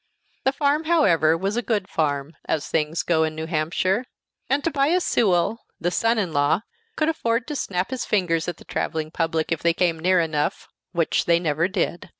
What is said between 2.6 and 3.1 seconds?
things